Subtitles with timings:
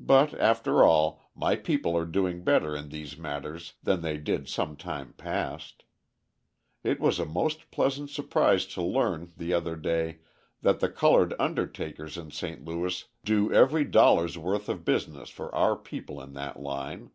[0.00, 4.76] But, after all, my people are doing better in these matters than they did some
[4.76, 5.84] time past.
[6.82, 10.18] It was a most pleasant surprise to learn, the other day,
[10.62, 12.64] that the coloured undertakers in St.
[12.64, 17.12] Louis do every dollar's worth of business for our people in that line.